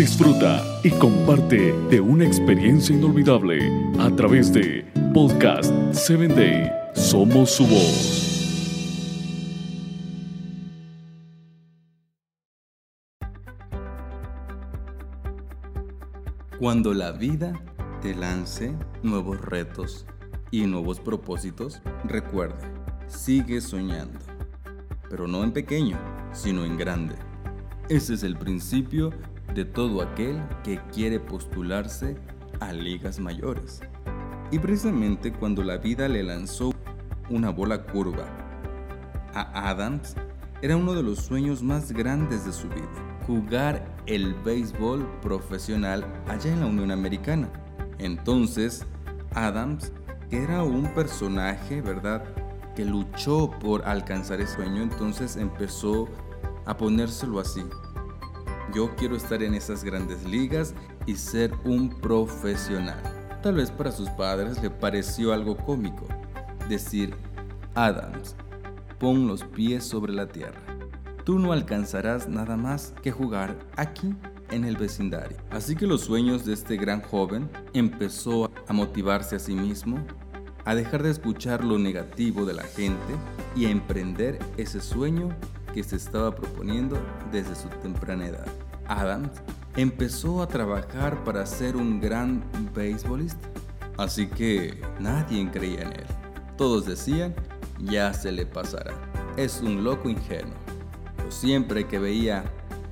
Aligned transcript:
disfruta 0.00 0.64
y 0.82 0.92
comparte 0.92 1.74
de 1.90 2.00
una 2.00 2.24
experiencia 2.24 2.96
inolvidable 2.96 3.70
a 3.98 4.08
través 4.16 4.50
de 4.50 4.90
Podcast 5.12 5.70
7 5.92 6.28
Day. 6.28 6.72
Somos 6.94 7.50
su 7.50 7.66
voz. 7.66 8.38
Cuando 16.58 16.94
la 16.94 17.12
vida 17.12 17.52
te 18.00 18.14
lance 18.14 18.74
nuevos 19.02 19.38
retos 19.42 20.06
y 20.50 20.62
nuevos 20.62 20.98
propósitos, 20.98 21.82
recuerde, 22.04 22.66
sigue 23.06 23.60
soñando, 23.60 24.18
pero 25.10 25.28
no 25.28 25.44
en 25.44 25.52
pequeño, 25.52 25.98
sino 26.32 26.64
en 26.64 26.78
grande. 26.78 27.16
Ese 27.90 28.14
es 28.14 28.22
el 28.22 28.38
principio 28.38 29.10
de 29.54 29.64
todo 29.64 30.02
aquel 30.02 30.42
que 30.62 30.80
quiere 30.92 31.20
postularse 31.20 32.16
a 32.60 32.72
ligas 32.72 33.18
mayores. 33.18 33.80
Y 34.50 34.58
precisamente 34.58 35.32
cuando 35.32 35.62
la 35.62 35.76
vida 35.76 36.08
le 36.08 36.22
lanzó 36.22 36.72
una 37.28 37.50
bola 37.50 37.84
curva 37.86 38.26
a 39.34 39.70
Adams, 39.70 40.16
era 40.62 40.76
uno 40.76 40.92
de 40.94 41.02
los 41.02 41.20
sueños 41.20 41.62
más 41.62 41.92
grandes 41.92 42.44
de 42.44 42.52
su 42.52 42.68
vida 42.68 43.10
jugar 43.30 43.84
el 44.06 44.34
béisbol 44.34 45.06
profesional 45.22 46.04
allá 46.26 46.52
en 46.52 46.60
la 46.60 46.66
Unión 46.66 46.90
Americana. 46.90 47.48
Entonces, 47.98 48.84
Adams 49.34 49.92
era 50.30 50.64
un 50.64 50.92
personaje, 50.94 51.80
¿verdad? 51.80 52.24
Que 52.74 52.84
luchó 52.84 53.50
por 53.60 53.84
alcanzar 53.86 54.40
ese 54.40 54.54
sueño, 54.56 54.82
entonces 54.82 55.36
empezó 55.36 56.08
a 56.66 56.76
ponérselo 56.76 57.38
así. 57.38 57.62
Yo 58.74 58.94
quiero 58.96 59.16
estar 59.16 59.42
en 59.42 59.54
esas 59.54 59.84
grandes 59.84 60.24
ligas 60.24 60.74
y 61.06 61.14
ser 61.16 61.52
un 61.64 61.88
profesional. 61.88 63.02
Tal 63.42 63.54
vez 63.54 63.70
para 63.70 63.92
sus 63.92 64.08
padres 64.10 64.62
le 64.62 64.70
pareció 64.70 65.32
algo 65.32 65.56
cómico 65.56 66.06
decir, 66.68 67.14
Adams, 67.74 68.36
pon 68.98 69.26
los 69.26 69.44
pies 69.44 69.84
sobre 69.84 70.12
la 70.12 70.28
tierra 70.28 70.60
tú 71.30 71.38
no 71.38 71.52
alcanzarás 71.52 72.28
nada 72.28 72.56
más 72.56 72.92
que 73.02 73.12
jugar 73.12 73.56
aquí 73.76 74.14
en 74.50 74.64
el 74.64 74.76
vecindario. 74.76 75.36
Así 75.50 75.76
que 75.76 75.86
los 75.86 76.00
sueños 76.00 76.44
de 76.44 76.52
este 76.52 76.76
gran 76.76 77.02
joven 77.02 77.48
empezó 77.72 78.50
a 78.66 78.72
motivarse 78.72 79.36
a 79.36 79.38
sí 79.38 79.54
mismo, 79.54 80.04
a 80.64 80.74
dejar 80.74 81.04
de 81.04 81.10
escuchar 81.10 81.64
lo 81.64 81.78
negativo 81.78 82.44
de 82.44 82.54
la 82.54 82.64
gente 82.64 83.14
y 83.54 83.66
a 83.66 83.70
emprender 83.70 84.40
ese 84.56 84.80
sueño 84.80 85.28
que 85.72 85.82
se 85.82 85.96
estaba 85.96 86.34
proponiendo 86.34 86.98
desde 87.30 87.54
su 87.54 87.68
temprana 87.68 88.26
edad. 88.26 88.46
Adams 88.86 89.30
empezó 89.76 90.42
a 90.42 90.48
trabajar 90.48 91.22
para 91.24 91.46
ser 91.46 91.76
un 91.76 92.00
gran 92.00 92.42
beisbolista, 92.74 93.48
así 93.96 94.26
que 94.26 94.80
nadie 94.98 95.48
creía 95.50 95.82
en 95.82 95.92
él. 95.92 96.06
Todos 96.56 96.86
decían, 96.86 97.34
ya 97.78 98.12
se 98.12 98.32
le 98.32 98.46
pasará. 98.46 98.92
Es 99.36 99.60
un 99.60 99.84
loco 99.84 100.08
ingenuo 100.08 100.70
siempre 101.30 101.86
que 101.86 101.98
veía 101.98 102.44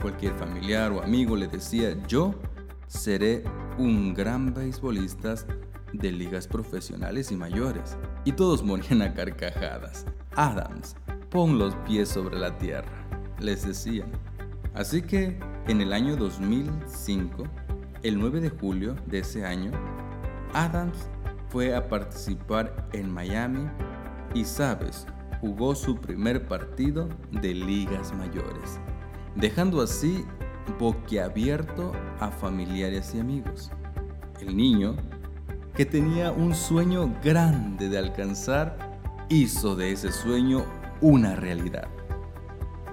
cualquier 0.00 0.34
familiar 0.34 0.92
o 0.92 1.02
amigo 1.02 1.36
le 1.36 1.48
decía, 1.48 1.96
yo 2.06 2.34
seré 2.86 3.44
un 3.78 4.14
gran 4.14 4.52
beisbolista 4.52 5.34
de 5.92 6.12
ligas 6.12 6.46
profesionales 6.46 7.30
y 7.30 7.36
mayores. 7.36 7.96
Y 8.24 8.32
todos 8.32 8.62
morían 8.62 9.02
a 9.02 9.14
carcajadas. 9.14 10.04
Adams, 10.36 10.96
pon 11.34 11.58
los 11.58 11.74
pies 11.84 12.10
sobre 12.10 12.38
la 12.38 12.56
tierra, 12.58 12.92
les 13.40 13.66
decían. 13.66 14.06
Así 14.72 15.02
que 15.02 15.36
en 15.66 15.80
el 15.80 15.92
año 15.92 16.14
2005, 16.14 17.42
el 18.04 18.20
9 18.20 18.40
de 18.40 18.50
julio 18.50 18.94
de 19.06 19.18
ese 19.18 19.44
año, 19.44 19.72
Adams 20.52 21.08
fue 21.48 21.74
a 21.74 21.88
participar 21.88 22.88
en 22.92 23.12
Miami 23.12 23.68
y 24.32 24.44
sabes, 24.44 25.08
jugó 25.40 25.74
su 25.74 25.96
primer 25.96 26.46
partido 26.46 27.08
de 27.32 27.52
ligas 27.52 28.14
mayores, 28.14 28.78
dejando 29.34 29.82
así 29.82 30.24
boquiabierto 30.78 31.90
a 32.20 32.30
familiares 32.30 33.12
y 33.12 33.18
amigos. 33.18 33.72
El 34.40 34.56
niño, 34.56 34.94
que 35.74 35.84
tenía 35.84 36.30
un 36.30 36.54
sueño 36.54 37.12
grande 37.24 37.88
de 37.88 37.98
alcanzar, 37.98 38.78
hizo 39.28 39.74
de 39.74 39.90
ese 39.90 40.12
sueño 40.12 40.64
una 41.04 41.36
realidad. 41.36 41.86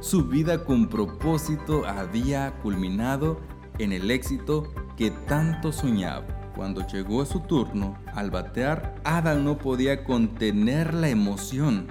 Su 0.02 0.26
vida 0.26 0.66
con 0.66 0.90
propósito 0.90 1.86
había 1.86 2.52
culminado 2.62 3.40
en 3.80 3.94
el 3.94 4.12
éxito 4.12 4.70
que 4.98 5.12
tanto 5.12 5.72
soñaba. 5.72 6.52
Cuando 6.54 6.86
llegó 6.86 7.26
su 7.26 7.40
turno, 7.40 7.98
al 8.14 8.30
batear, 8.30 8.96
Adam 9.06 9.46
no 9.46 9.58
podía 9.58 10.04
contener 10.04 10.94
la 10.94 11.08
emoción 11.08 11.88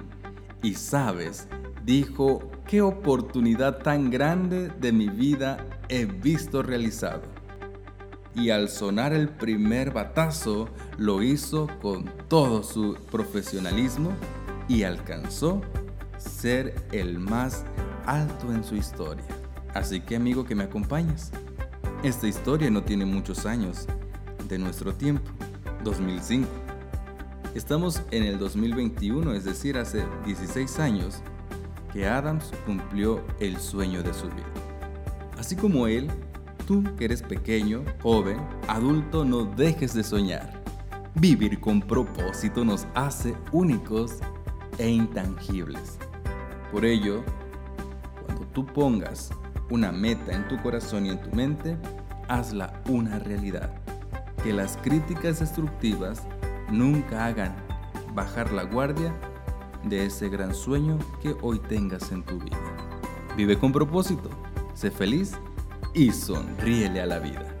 y 0.61 0.75
sabes, 0.75 1.47
dijo, 1.83 2.51
qué 2.67 2.83
oportunidad 2.83 3.79
tan 3.79 4.11
grande 4.11 4.69
de 4.79 4.91
mi 4.91 5.09
vida 5.09 5.65
he 5.89 6.05
visto 6.05 6.61
realizado. 6.61 7.23
Y 8.35 8.51
al 8.51 8.69
sonar 8.69 9.11
el 9.11 9.27
primer 9.27 9.89
batazo, 9.89 10.69
lo 10.99 11.23
hizo 11.23 11.67
con 11.81 12.11
todo 12.27 12.61
su 12.61 12.95
profesionalismo 13.09 14.11
y 14.67 14.83
alcanzó 14.83 15.61
ser 16.21 16.75
el 16.91 17.19
más 17.19 17.65
alto 18.05 18.53
en 18.53 18.63
su 18.63 18.75
historia. 18.75 19.25
Así 19.73 20.01
que 20.01 20.15
amigo 20.15 20.43
que 20.45 20.55
me 20.55 20.63
acompañas, 20.63 21.31
esta 22.03 22.27
historia 22.27 22.69
no 22.69 22.83
tiene 22.83 23.05
muchos 23.05 23.45
años 23.45 23.87
de 24.47 24.57
nuestro 24.57 24.93
tiempo, 24.93 25.29
2005. 25.83 26.47
Estamos 27.55 28.01
en 28.11 28.23
el 28.23 28.39
2021, 28.39 29.33
es 29.33 29.43
decir, 29.43 29.77
hace 29.77 30.05
16 30.25 30.79
años 30.79 31.21
que 31.91 32.07
Adams 32.07 32.51
cumplió 32.65 33.23
el 33.39 33.57
sueño 33.57 34.01
de 34.03 34.13
su 34.13 34.27
vida. 34.27 34.45
Así 35.37 35.55
como 35.55 35.87
él, 35.87 36.09
tú 36.65 36.83
que 36.97 37.05
eres 37.05 37.21
pequeño, 37.21 37.83
joven, 38.01 38.37
adulto, 38.67 39.25
no 39.25 39.43
dejes 39.43 39.93
de 39.93 40.03
soñar. 40.03 40.61
Vivir 41.15 41.59
con 41.59 41.81
propósito 41.81 42.63
nos 42.63 42.87
hace 42.95 43.35
únicos 43.51 44.19
e 44.77 44.89
intangibles. 44.89 45.99
Por 46.71 46.85
ello, 46.85 47.23
cuando 48.25 48.45
tú 48.47 48.65
pongas 48.65 49.31
una 49.69 49.91
meta 49.91 50.33
en 50.33 50.47
tu 50.47 50.61
corazón 50.61 51.05
y 51.05 51.09
en 51.09 51.21
tu 51.21 51.35
mente, 51.35 51.77
hazla 52.27 52.81
una 52.87 53.19
realidad. 53.19 53.73
Que 54.43 54.53
las 54.53 54.77
críticas 54.77 55.39
destructivas 55.39 56.23
nunca 56.71 57.25
hagan 57.25 57.55
bajar 58.13 58.51
la 58.51 58.63
guardia 58.63 59.13
de 59.83 60.05
ese 60.05 60.29
gran 60.29 60.53
sueño 60.53 60.97
que 61.21 61.35
hoy 61.41 61.59
tengas 61.59 62.11
en 62.11 62.23
tu 62.23 62.39
vida. 62.39 62.57
Vive 63.35 63.57
con 63.57 63.71
propósito, 63.71 64.29
sé 64.73 64.91
feliz 64.91 65.33
y 65.93 66.11
sonríele 66.11 67.01
a 67.01 67.05
la 67.05 67.19
vida. 67.19 67.60